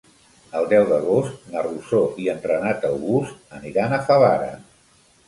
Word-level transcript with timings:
El 0.59 0.63
deu 0.69 0.85
d'agost 0.91 1.43
na 1.55 1.61
Rosó 1.67 1.99
i 2.23 2.29
en 2.33 2.41
Renat 2.53 2.87
August 2.89 3.55
aniran 3.59 3.95
a 3.99 4.01
Favara. 4.09 4.49